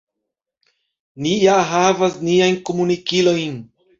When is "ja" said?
1.41-1.59